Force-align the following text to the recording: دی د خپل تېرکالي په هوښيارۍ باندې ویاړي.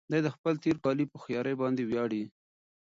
دی 0.11 0.19
د 0.23 0.27
خپل 0.35 0.53
تېرکالي 0.63 1.05
په 1.09 1.17
هوښيارۍ 1.21 1.55
باندې 1.61 1.81
ویاړي. 1.85 2.23